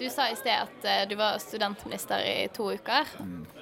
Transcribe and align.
Du 0.00 0.08
sa 0.08 0.30
i 0.30 0.36
sted 0.38 0.56
at 0.56 0.84
eh, 0.88 1.02
du 1.10 1.14
var 1.18 1.36
studentminister 1.42 2.22
i 2.24 2.48
to 2.56 2.70
uker. 2.72 3.08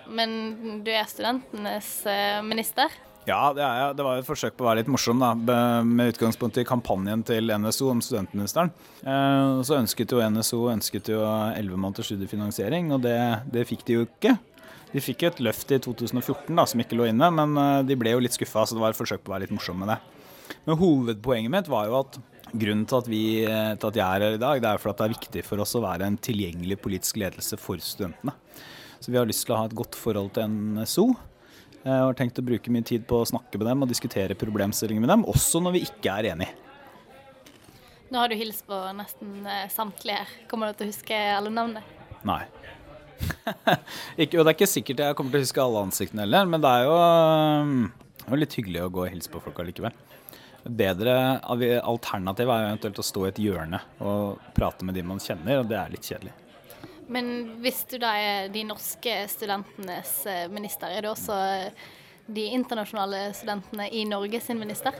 Men 0.07 0.83
du 0.87 0.91
er 0.95 1.09
studentenes 1.11 1.89
eh, 2.07 2.39
minister. 2.47 2.93
Ja, 3.29 3.51
det, 3.53 3.61
er, 3.61 3.91
det 3.99 4.05
var 4.07 4.21
et 4.21 4.29
forsøk 4.29 4.55
på 4.57 4.65
å 4.65 4.69
være 4.71 4.81
litt 4.81 4.89
morsom, 4.93 5.19
da, 5.21 5.33
med 5.85 6.15
utgangspunkt 6.15 6.57
i 6.63 6.65
kampanjen 6.65 7.25
til 7.29 7.51
NSO 7.61 7.91
om 7.93 8.01
studentministeren. 8.05 8.71
Eh, 9.03 9.59
Så 9.67 9.77
ønsket 9.81 10.15
jo 10.15 10.23
NSO 10.23 10.63
ønsket 10.73 11.11
jo 11.13 11.25
11 11.27 11.75
måneders 11.75 12.09
studiefinansiering, 12.13 12.95
og 12.95 13.03
det, 13.05 13.19
det 13.53 13.67
fikk 13.69 13.85
de 13.91 13.99
jo 13.99 14.07
ikke. 14.07 14.39
De 14.95 15.03
fikk 15.05 15.27
et 15.29 15.43
løft 15.45 15.75
i 15.75 15.83
2014 15.85 16.55
da, 16.57 16.65
som 16.71 16.81
ikke 16.81 16.97
lå 16.97 17.11
inne, 17.11 17.29
men 17.35 17.85
de 17.85 17.99
ble 18.01 18.15
jo 18.15 18.23
litt 18.25 18.39
skuffa, 18.39 18.63
så 18.65 18.79
det 18.79 18.81
var 18.87 18.95
et 18.95 19.01
forsøk 19.03 19.21
på 19.21 19.29
å 19.29 19.35
være 19.35 19.45
litt 19.45 19.53
morsom 19.59 19.83
med 19.83 19.91
det. 19.93 19.99
Men 20.65 20.79
hovedpoenget 20.81 21.53
mitt 21.53 21.69
var 21.69 21.91
jo 21.91 21.99
at 21.99 22.17
grunnen 22.53 22.85
til 22.89 22.99
at, 22.99 23.09
vi, 23.11 23.23
til 23.45 23.89
at 23.91 23.99
jeg 24.01 24.05
er 24.05 24.25
her 24.27 24.37
i 24.37 24.43
dag, 24.43 24.61
det 24.63 24.71
er 24.71 24.83
for 24.83 24.93
at 24.93 25.01
det 25.01 25.09
er 25.09 25.17
viktig 25.17 25.45
for 25.47 25.65
oss 25.65 25.77
å 25.79 25.83
være 25.85 26.09
en 26.09 26.19
tilgjengelig 26.21 26.79
politisk 26.83 27.19
ledelse 27.21 27.59
for 27.61 27.81
studentene. 27.83 28.37
Så 28.99 29.13
vi 29.13 29.19
har 29.21 29.29
lyst 29.29 29.45
til 29.47 29.55
å 29.55 29.61
ha 29.61 29.69
et 29.69 29.77
godt 29.79 29.99
forhold 29.99 30.33
til 30.37 30.49
NSO. 30.51 31.09
Jeg 31.85 32.05
har 32.05 32.17
tenkt 32.19 32.41
å 32.41 32.45
bruke 32.45 32.73
mye 32.75 32.87
tid 32.87 33.05
på 33.09 33.21
å 33.23 33.29
snakke 33.29 33.61
med 33.61 33.69
dem 33.71 33.85
og 33.85 33.91
diskutere 33.91 34.37
problemstillinger 34.39 35.05
med 35.05 35.13
dem, 35.13 35.27
også 35.31 35.63
når 35.63 35.77
vi 35.77 35.85
ikke 35.87 36.17
er 36.17 36.33
enige. 36.33 36.57
Nå 38.09 38.23
har 38.23 38.33
du 38.33 38.39
hilst 38.41 38.65
på 38.67 38.77
nesten 38.97 39.45
eh, 39.45 39.69
samtlige 39.69 40.23
her. 40.23 40.31
Kommer 40.49 40.71
du 40.71 40.79
til 40.79 40.89
å 40.89 40.93
huske 40.95 41.17
alle 41.37 41.53
navnene? 41.53 41.83
Nei. 42.27 42.43
ikke, 44.23 44.39
og 44.39 44.47
det 44.47 44.51
er 44.51 44.55
ikke 44.57 44.71
sikkert 44.71 45.03
jeg 45.05 45.17
kommer 45.19 45.35
til 45.35 45.43
å 45.43 45.47
huske 45.47 45.63
alle 45.63 45.83
ansiktene 45.89 46.25
heller, 46.25 46.49
men 46.49 46.63
det 46.65 46.71
er 46.73 46.87
jo, 46.89 46.99
det 48.17 48.25
er 48.27 48.37
jo 48.37 48.41
litt 48.41 48.57
hyggelig 48.59 48.85
å 48.85 48.93
gå 48.95 49.05
og 49.05 49.13
hilse 49.13 49.33
på 49.33 49.43
folk 49.45 49.61
allikevel. 49.63 49.97
Bedre 50.69 51.15
alternativ 51.81 52.51
er 52.51 52.61
jo 52.61 52.69
eventuelt 52.69 53.01
å 53.01 53.07
stå 53.07 53.25
i 53.25 53.31
et 53.31 53.41
hjørne 53.41 53.81
og 54.05 54.43
prate 54.57 54.85
med 54.85 54.99
de 54.99 55.05
man 55.07 55.23
kjenner, 55.23 55.63
og 55.63 55.71
det 55.71 55.79
er 55.81 55.95
litt 55.95 56.09
kjedelig. 56.11 56.35
Men 57.09 57.31
hvis 57.63 57.87
du 57.89 57.97
da 58.03 58.11
er 58.21 58.51
de 58.53 58.67
norske 58.69 59.15
studentenes 59.33 60.13
eh, 60.29 60.45
minister, 60.53 60.93
er 60.93 61.07
du 61.07 61.09
også 61.15 61.39
eh, 61.55 61.87
de 62.29 62.51
internasjonale 62.53 63.31
studentene 63.37 63.89
i 63.97 64.05
Norge 64.05 64.43
sin 64.45 64.61
minister? 64.61 64.97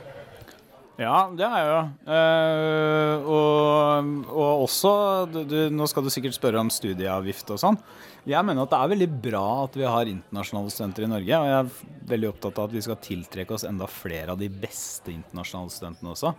Ja, 0.99 1.29
det 1.31 1.45
er 1.47 1.61
jeg 1.63 1.67
jo. 1.69 1.81
Eh, 2.11 3.27
og, 3.31 4.09
og 4.27 4.63
også 4.65 4.91
du, 5.31 5.55
Nå 5.71 5.87
skal 5.87 6.03
du 6.03 6.11
sikkert 6.11 6.35
spørre 6.35 6.59
om 6.59 6.71
studieavgift 6.73 7.53
og 7.55 7.61
sånn. 7.61 7.79
Jeg 8.27 8.43
mener 8.43 8.65
at 8.65 8.73
det 8.73 8.79
er 8.83 8.91
veldig 8.91 9.07
bra 9.23 9.45
at 9.63 9.77
vi 9.79 9.87
har 9.87 10.11
internasjonale 10.11 10.73
studenter 10.73 11.07
i 11.07 11.11
Norge. 11.13 11.39
Og 11.39 11.47
jeg 11.47 11.61
er 11.61 12.03
veldig 12.11 12.31
opptatt 12.33 12.59
av 12.59 12.67
at 12.67 12.75
vi 12.75 12.83
skal 12.83 12.99
tiltrekke 13.05 13.55
oss 13.55 13.65
enda 13.69 13.87
flere 13.87 14.35
av 14.35 14.43
de 14.43 14.51
beste 14.51 15.13
internasjonale 15.15 15.71
studentene 15.77 16.11
også. 16.17 16.35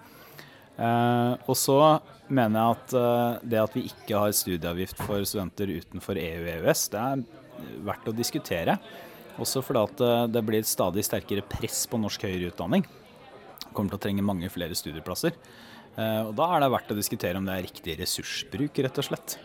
Eh, 0.76 1.32
og 1.40 1.56
så 1.56 1.80
mener 2.28 2.60
jeg 2.60 2.76
at 2.76 2.96
eh, 3.00 3.42
det 3.54 3.64
at 3.64 3.80
vi 3.80 3.88
ikke 3.88 4.24
har 4.26 4.36
studieavgift 4.36 5.00
for 5.08 5.24
studenter 5.24 5.72
utenfor 5.72 6.20
EU 6.20 6.44
og 6.44 6.54
EØS, 6.58 6.86
det 6.92 7.06
er 7.08 7.24
verdt 7.88 8.12
å 8.12 8.18
diskutere. 8.20 8.76
Også 9.40 9.64
fordi 9.64 9.88
at 9.88 10.04
eh, 10.04 10.30
det 10.36 10.44
blir 10.44 10.60
et 10.60 10.68
stadig 10.68 11.08
sterkere 11.08 11.48
press 11.48 11.86
på 11.88 12.04
norsk 12.04 12.28
høyere 12.28 12.52
utdanning 12.52 12.84
kommer 13.74 13.94
til 13.94 14.00
å 14.00 14.04
trenge 14.06 14.24
mange 14.26 14.50
flere 14.52 14.76
studieplasser. 14.76 15.36
Eh, 15.96 16.20
Og 16.26 16.34
da 16.38 16.50
er 16.54 16.60
det 16.60 16.72
verdt 16.72 16.92
å 16.92 16.98
diskutere 16.98 17.36
om 17.36 17.46
det 17.46 17.56
er 17.56 17.66
riktig 17.68 17.96
ressursbruk, 18.00 18.82
rett 18.84 18.98
og 18.98 19.04
slett. 19.04 19.38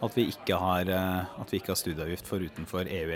At 0.00 0.14
vi 0.16 0.28
ikke 0.32 0.56
har, 0.58 0.88
eh, 0.88 1.40
at 1.40 1.50
vi 1.50 1.60
ikke 1.60 1.74
har 1.74 1.80
studieavgift 1.80 2.26
for 2.26 2.40
utenfor 2.40 2.88
EU 2.88 3.10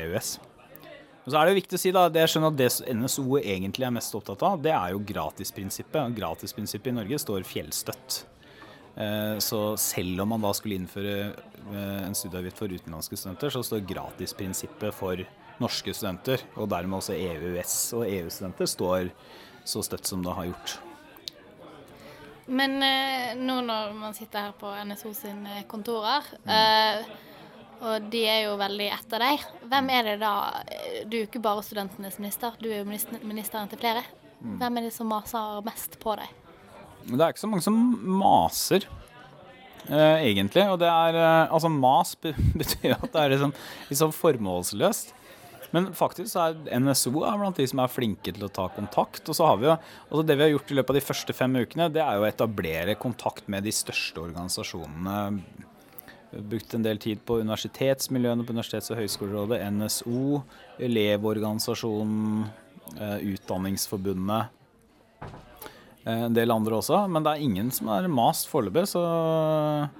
og 1.24 1.32
så 1.32 1.38
er 1.40 1.46
det 1.46 1.54
jo 1.54 1.60
viktig 1.62 1.76
å 1.78 1.80
si 1.80 1.90
da, 1.90 2.08
det 2.12 2.20
jeg 2.20 2.34
skjønner 2.34 2.52
at 2.52 2.56
det 2.58 2.96
NSO 2.98 3.38
egentlig 3.40 3.86
er 3.86 3.94
mest 3.96 4.12
opptatt 4.12 4.42
av, 4.44 4.60
det 4.60 4.74
er 4.76 4.90
jo 4.92 4.98
gratisprinsippet. 4.98 6.12
Gratisprinsippet 6.18 6.90
i 6.92 6.96
Norge 6.98 7.16
står 7.16 7.46
fjellstøtt. 7.48 8.24
Eh, 8.94 9.38
Så 9.40 9.78
selv 9.78 10.20
om 10.20 10.28
man 10.28 10.42
da 10.42 10.52
skulle 10.52 10.76
innføre 10.76 11.34
en 11.72 12.12
studieavgift 12.12 12.58
for 12.58 12.68
utenlandske 12.68 13.16
studenter, 13.16 13.48
så 13.48 13.64
står 13.64 13.86
gratisprinsippet 13.88 14.92
for 14.92 15.16
norske 15.60 15.94
studenter, 15.94 16.42
og 16.58 16.68
dermed 16.68 16.98
også 17.00 17.16
EØS 17.16 17.94
og 17.96 18.04
EU-studenter, 18.04 18.68
står 18.68 19.10
så 19.64 19.82
støtt 19.84 20.06
som 20.06 20.24
det 20.24 20.34
har 20.36 20.50
gjort. 20.50 20.78
Men 22.46 22.76
eh, 22.84 23.36
nå 23.40 23.60
når 23.64 23.94
man 23.96 24.16
sitter 24.16 24.50
her 24.50 24.56
på 24.60 24.72
NSO 24.84 25.14
sine 25.16 25.62
kontorer, 25.68 26.26
eh, 26.44 27.06
og 27.84 28.10
de 28.12 28.20
er 28.28 28.42
jo 28.46 28.58
veldig 28.60 28.90
etter 28.94 29.24
deg, 29.24 29.46
hvem 29.68 29.88
er 29.92 30.10
det 30.10 30.18
da 30.22 30.34
eh, 30.62 31.00
Du 31.08 31.16
er 31.16 31.24
jo 31.24 31.28
ikke 31.30 31.42
bare 31.44 31.64
studentenes 31.64 32.20
minister, 32.20 32.56
du 32.60 32.68
er 32.70 32.82
jo 32.82 33.24
ministeren 33.24 33.72
til 33.72 33.80
flere. 33.80 34.04
Hvem 34.44 34.76
er 34.76 34.86
det 34.86 34.92
som 34.92 35.08
maser 35.08 35.64
mest 35.64 35.96
på 36.02 36.18
deg? 36.20 36.28
Det 37.04 37.20
er 37.20 37.32
ikke 37.32 37.42
så 37.42 37.48
mange 37.48 37.64
som 37.64 37.76
maser, 38.20 38.84
eh, 39.88 40.24
egentlig. 40.28 40.64
Og 40.72 40.78
det 40.80 40.88
er 40.88 41.16
eh, 41.20 41.52
Altså, 41.52 41.68
mas 41.72 42.14
betyr 42.60 42.96
at 42.98 43.08
det 43.08 43.22
er 43.22 43.34
liksom, 43.36 43.54
sånn 43.92 44.16
formålsløst. 44.16 45.14
Men 45.74 45.90
faktisk 45.96 46.30
så 46.30 46.44
er 46.46 46.80
NSO 46.80 47.24
er 47.26 47.38
blant 47.40 47.58
de 47.58 47.66
som 47.66 47.80
er 47.82 47.90
flinke 47.90 48.30
til 48.30 48.46
å 48.46 48.52
ta 48.52 48.68
kontakt. 48.76 49.26
Og 49.26 49.34
så 49.34 49.48
har 49.48 49.58
vi 49.58 49.66
jo 49.66 49.74
altså 49.74 50.24
Det 50.28 50.36
vi 50.38 50.46
har 50.46 50.52
gjort 50.52 50.70
i 50.70 50.78
løpet 50.78 50.94
av 50.94 50.98
de 51.00 51.06
første 51.08 51.34
fem 51.34 51.56
ukene, 51.58 51.90
det 51.90 52.02
er 52.04 52.18
jo 52.18 52.24
å 52.24 52.28
etablere 52.30 52.94
kontakt 53.00 53.48
med 53.50 53.66
de 53.66 53.72
største 53.74 54.22
organisasjonene. 54.22 55.18
Brukt 56.34 56.74
en 56.74 56.86
del 56.86 56.98
tid 57.02 57.22
på 57.26 57.40
universitetsmiljøene 57.42 58.46
på 58.46 58.54
Universitets- 58.54 58.90
og 58.90 58.98
høgskolerådet, 58.98 59.60
NSO, 59.74 60.42
Elevorganisasjonen, 60.82 62.46
eh, 62.98 63.18
Utdanningsforbundet. 63.34 64.48
Eh, 66.06 66.24
En 66.24 66.34
del 66.34 66.50
andre 66.50 66.78
også, 66.78 67.08
men 67.08 67.22
det 67.22 67.32
er 67.32 67.44
ingen 67.44 67.70
som 67.70 67.88
er 67.88 68.08
mast 68.08 68.48
foreløpig, 68.50 68.86
så, 68.86 69.90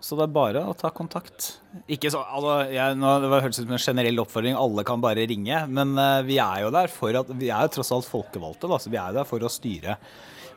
så 0.00 0.14
det 0.14 0.28
er 0.28 0.34
bare 0.34 0.60
å 0.62 0.74
ta 0.78 0.90
kontakt. 0.94 1.48
Ikke 1.90 2.10
så, 2.12 2.20
altså, 2.22 2.70
jeg, 2.70 2.96
nå, 3.00 3.14
det 3.22 3.30
var- 3.32 3.42
hørtes 3.42 3.58
ut 3.58 3.66
som 3.66 3.74
en 3.74 3.82
generell 3.82 4.22
oppfordring, 4.22 4.54
alle 4.58 4.84
kan 4.86 5.02
bare 5.02 5.26
ringe, 5.26 5.58
men 5.66 5.96
uh, 5.98 6.22
vi 6.26 6.38
er 6.38 6.62
jo 6.62 6.70
der 6.74 6.86
for 6.92 7.18
at 7.18 7.28
Vi 7.34 7.50
er 7.50 7.66
jo 7.66 7.72
tross 7.78 7.90
alt 7.96 8.06
folkevalgte, 8.06 8.70
da, 8.70 8.78
så 8.78 8.92
vi 8.92 9.00
er 9.00 9.16
der 9.16 9.26
for 9.26 9.42
å 9.42 9.50
styre, 9.50 9.98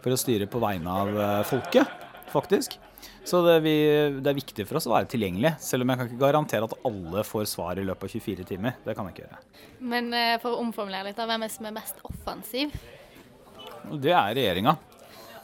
for 0.04 0.14
å 0.14 0.20
styre 0.20 0.48
på 0.50 0.62
vegne 0.62 0.94
av 1.04 1.10
uh, 1.18 1.44
folket, 1.50 1.90
faktisk. 2.32 2.78
Så 3.26 3.42
det, 3.46 3.60
vi, 3.66 3.74
det 4.22 4.30
er 4.30 4.38
viktig 4.38 4.66
for 4.70 4.78
oss 4.78 4.88
å 4.90 4.94
være 4.94 5.10
tilgjengelig, 5.10 5.56
selv 5.62 5.86
om 5.86 5.92
jeg 5.94 6.00
kan 6.00 6.10
ikke 6.10 6.22
garantere 6.22 6.70
at 6.70 6.78
alle 6.90 7.24
får 7.26 7.50
svar 7.50 7.82
i 7.82 7.86
løpet 7.86 8.08
av 8.08 8.14
24 8.14 8.46
timer. 8.50 8.78
Det 8.86 8.96
kan 8.98 9.10
jeg 9.10 9.16
ikke 9.16 9.26
gjøre. 9.26 9.42
Men 9.94 10.10
uh, 10.14 10.36
for 10.42 10.54
å 10.54 10.62
omformulere 10.62 11.10
litt, 11.10 11.18
da, 11.18 11.26
hvem 11.30 11.46
er 11.46 11.50
det 11.50 11.58
som 11.58 11.70
er 11.70 11.76
mest 11.80 12.02
offensiv? 12.10 12.78
Det 14.02 14.14
er 14.14 14.38
regjeringa. 14.38 14.78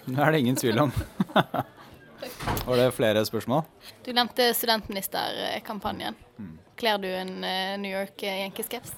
Det 0.05 0.21
er 0.21 0.31
det 0.31 0.43
ingen 0.45 0.57
tvil 0.57 0.85
om. 0.85 0.93
Var 2.67 2.81
det 2.81 2.87
flere 2.91 3.21
spørsmål? 3.23 3.61
Du 4.03 4.09
nevnte 4.11 4.49
studentministerkampanjen. 4.51 6.17
Kler 6.77 6.99
du 6.99 7.07
en 7.07 7.37
eh, 7.47 7.77
New 7.79 7.93
York 7.93 8.25
Yankees-caps? 8.27 8.91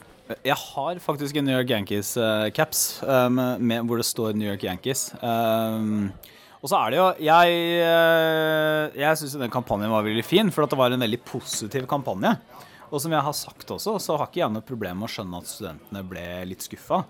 Jeg 0.46 0.58
har 0.58 1.00
faktisk 1.02 1.38
en 1.38 1.46
New 1.46 1.54
York 1.54 1.70
Yankees-caps 1.70 2.82
hvor 3.06 4.02
det 4.02 4.08
står 4.10 4.34
New 4.38 4.50
York 4.50 4.66
Yankees. 4.66 5.12
Um, 5.22 6.10
og 6.60 6.70
så 6.70 6.80
er 6.80 6.92
det 6.92 7.00
jo 7.00 7.06
Jeg, 7.24 7.62
jeg 9.00 9.22
syns 9.22 9.38
den 9.40 9.54
kampanjen 9.54 9.94
var 9.94 10.06
veldig 10.06 10.26
fin, 10.26 10.50
for 10.52 10.66
at 10.66 10.74
det 10.74 10.82
var 10.82 10.94
en 10.94 11.06
veldig 11.06 11.22
positiv 11.30 11.86
kampanje. 11.90 12.34
Og 12.90 13.02
som 13.02 13.14
jeg 13.14 13.22
har 13.22 13.38
sagt 13.38 13.70
også, 13.70 14.00
så 14.02 14.18
har 14.18 14.30
ikke 14.32 14.42
jeg 14.42 14.54
noe 14.54 14.66
problem 14.66 15.02
med 15.02 15.12
å 15.12 15.14
skjønne 15.14 15.42
at 15.44 15.50
studentene 15.50 16.06
ble 16.10 16.26
litt 16.50 16.66
skuffa. 16.66 17.04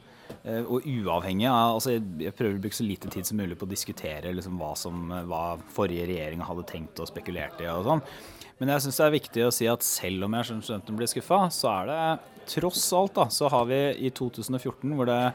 Eh, 0.45 0.61
Og 0.63 0.83
uavhengig 0.85 1.47
av 1.49 1.75
altså 1.79 1.95
jeg- 1.97 2.33
prøver 2.35 2.57
å 2.57 2.61
bruke 2.61 2.77
så 2.77 2.87
lite 2.87 3.09
tid 3.09 3.25
som 3.25 3.37
mulig 3.37 3.57
på 3.57 3.65
å 3.65 3.69
diskutere 3.69 4.33
liksom 4.33 4.57
hva, 4.59 4.75
som, 4.77 5.09
hva 5.27 5.57
forrige 5.73 6.07
regjering 6.07 6.41
hadde 6.41 6.65
tenkt 6.69 6.99
og 6.99 7.07
spekulert 7.07 7.59
i 7.61 7.65
og 7.67 7.85
sånn. 7.85 8.01
Men 8.59 8.69
jeg 8.69 8.81
syns 8.83 8.97
det 8.97 9.05
er 9.05 9.19
viktig 9.19 9.45
å 9.47 9.53
si 9.53 9.67
at 9.67 9.81
selv 9.83 10.23
om 10.25 10.33
jeg 10.33 10.45
skjønner 10.49 10.63
studentene 10.67 10.97
blir 10.97 11.07
skuffa, 11.07 11.39
så 11.49 11.69
er 11.81 11.85
det 11.87 12.19
tross 12.45 12.93
alt 12.93 13.13
da, 13.15 13.25
så 13.31 13.49
har 13.49 13.65
vi 13.65 13.79
i 14.05 14.09
2014 14.11 14.95
hvor 14.95 15.05
det 15.05 15.33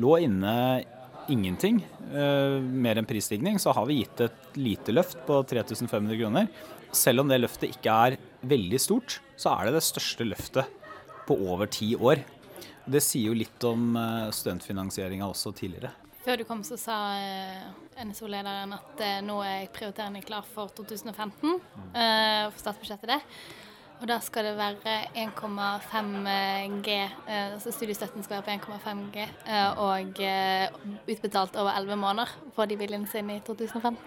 lå 0.00 0.12
inne 0.24 0.84
ingenting, 1.28 1.82
eh, 2.10 2.58
mer 2.60 2.96
enn 2.98 3.06
prisstigning, 3.06 3.58
så 3.60 3.72
har 3.74 3.86
vi 3.86 4.00
gitt 4.02 4.20
et 4.24 4.56
lite 4.56 4.92
løft 4.92 5.20
på 5.26 5.44
3500 5.46 6.18
kroner. 6.18 6.48
Selv 6.92 7.20
om 7.20 7.28
det 7.28 7.40
løftet 7.40 7.70
ikke 7.76 7.92
er 7.92 8.16
veldig 8.44 8.80
stort, 8.80 9.20
så 9.36 9.52
er 9.58 9.66
det 9.66 9.74
det 9.78 9.84
største 9.86 10.26
løftet 10.28 10.66
på 11.26 11.36
over 11.46 11.66
ti 11.66 11.94
år. 11.94 12.24
Det 12.84 13.00
sier 13.04 13.30
jo 13.30 13.36
litt 13.38 13.64
om 13.68 13.96
eh, 13.96 14.30
studentfinansieringa 14.34 15.28
også 15.30 15.52
tidligere. 15.54 15.92
Før 16.22 16.38
du 16.38 16.44
kom, 16.46 16.62
så 16.66 16.76
sa 16.78 16.96
eh, 17.18 17.66
NSO-lederen 18.06 18.74
at 18.76 19.02
eh, 19.02 19.18
nå 19.26 19.40
er 19.46 19.68
prioriterende 19.74 20.22
klar 20.22 20.46
for 20.46 20.70
2015, 20.74 21.58
eh, 21.94 22.46
for 22.50 22.58
statsbudsjettet 22.62 23.10
det. 23.10 23.20
Og 24.02 24.08
da 24.10 24.16
skal 24.18 24.48
det 24.48 24.56
være 24.58 24.94
1,5 25.14 26.78
G, 26.82 26.94
eh, 26.94 27.52
altså 27.54 27.70
studiestøtten 27.74 28.26
skal 28.26 28.40
være 28.40 28.58
på 28.64 28.74
1,5 28.74 29.02
G, 29.14 29.26
eh, 29.46 29.82
og 29.82 30.22
utbetalt 31.06 31.58
over 31.62 31.74
11 31.78 31.98
måneder. 32.02 32.34
for 32.54 32.66
de 32.66 32.76
viljen 32.76 33.06
sine 33.06 33.38
i 33.38 33.42
2015? 33.46 33.98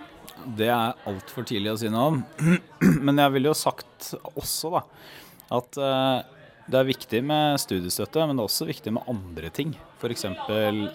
Det 0.59 0.67
er 0.67 0.95
altfor 1.07 1.47
tidlig 1.47 1.71
å 1.71 1.79
si 1.79 1.89
noe 1.89 2.07
om. 2.11 2.23
Men 3.07 3.23
jeg 3.23 3.35
ville 3.37 3.51
jo 3.51 3.55
sagt 3.55 4.13
også 4.35 4.71
da, 4.75 4.81
at 5.55 5.79
det 6.65 6.79
er 6.79 6.87
viktig 6.87 7.19
med 7.25 7.59
studiestøtte, 7.61 8.23
men 8.25 8.37
det 8.37 8.41
er 8.41 8.49
også 8.49 8.65
viktig 8.65 8.93
med 8.95 9.09
andre 9.11 9.51
ting. 9.53 9.75
F.eks. 10.01 10.25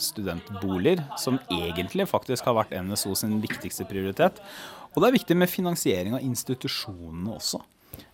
studentboliger, 0.03 1.05
som 1.21 1.39
egentlig 1.47 2.09
faktisk 2.11 2.49
har 2.49 2.57
vært 2.59 2.75
NSO 2.75 3.15
sin 3.19 3.37
viktigste 3.43 3.87
prioritet. 3.87 4.41
Og 4.91 5.03
det 5.03 5.11
er 5.11 5.19
viktig 5.21 5.37
med 5.39 5.51
finansiering 5.51 6.17
av 6.19 6.25
institusjonene 6.27 7.37
også. 7.37 7.63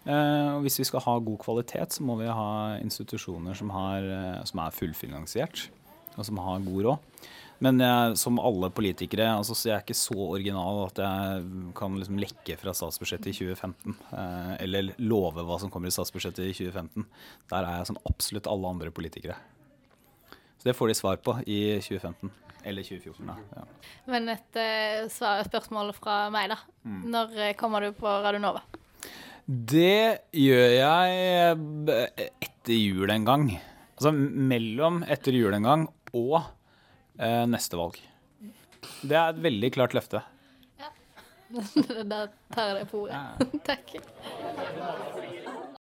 Eh, 0.05 0.59
hvis 0.63 0.79
vi 0.83 0.87
skal 0.89 1.03
ha 1.07 1.17
god 1.19 1.39
kvalitet, 1.43 1.97
så 1.97 2.05
må 2.05 2.19
vi 2.21 2.29
ha 2.29 2.77
institusjoner 2.83 3.57
som, 3.57 3.73
har, 3.73 4.05
eh, 4.05 4.45
som 4.45 4.61
er 4.61 4.77
fullfinansiert, 4.77 5.67
og 6.17 6.27
som 6.27 6.41
har 6.43 6.65
god 6.65 6.89
råd. 6.89 7.27
Men 7.65 7.81
jeg, 7.81 8.17
som 8.21 8.37
alle 8.43 8.69
politikere, 8.75 9.31
altså, 9.39 9.55
så 9.57 9.71
jeg 9.71 9.75
er 9.79 9.85
ikke 9.85 9.97
så 9.97 10.17
original 10.27 10.83
at 10.85 10.99
jeg 11.01 11.45
kan 11.79 11.95
liksom 11.97 12.19
lekke 12.21 12.57
fra 12.61 12.75
statsbudsjettet 12.77 13.31
i 13.33 13.37
2015. 13.39 13.95
Eh, 14.13 14.51
eller 14.67 14.91
love 15.01 15.45
hva 15.47 15.57
som 15.63 15.73
kommer 15.73 15.89
i 15.89 15.95
statsbudsjettet 15.95 16.45
i 16.45 16.53
2015. 16.53 17.07
Der 17.53 17.69
er 17.69 17.79
jeg 17.81 17.91
som 17.93 18.01
absolutt 18.11 18.51
alle 18.53 18.75
andre 18.77 18.93
politikere. 18.93 19.39
Så 20.61 20.69
det 20.69 20.77
får 20.77 20.93
de 20.93 20.99
svar 20.99 21.17
på 21.25 21.39
i 21.47 21.61
2015. 21.81 22.35
Eller 22.67 22.85
2014, 22.85 23.25
da. 23.31 23.37
Ja. 23.57 23.65
Men 24.11 24.33
et 24.35 24.61
uh, 24.61 25.43
spørsmål 25.47 25.95
fra 25.97 26.27
meg, 26.35 26.51
da. 26.53 26.61
Mm. 26.85 27.03
Når 27.15 27.37
eh, 27.41 27.55
kommer 27.57 27.87
du 27.87 27.97
på 27.97 28.11
Radionova? 28.27 28.67
Det 29.47 30.27
gjør 30.35 30.73
jeg 30.75 31.99
etter 32.27 32.75
jul 32.75 33.13
en 33.15 33.29
gang. 33.29 33.47
Altså 33.97 34.11
mellom 34.13 35.05
etter 35.07 35.39
jul 35.39 35.55
en 35.57 35.65
gang 35.65 35.85
og 36.17 36.39
eh, 37.19 37.45
neste 37.51 37.79
valg. 37.81 38.01
Det 39.03 39.17
er 39.17 39.33
et 39.35 39.43
veldig 39.45 39.73
klart 39.77 39.97
løfte. 39.97 40.23
Ja. 40.81 40.91
Der 42.13 42.33
tar 42.55 42.81
jeg 42.81 42.89
på 42.93 43.07
ordet. 43.07 43.21
Takk. 43.69 43.97